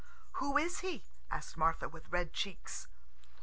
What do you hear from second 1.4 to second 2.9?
Martha with red cheeks.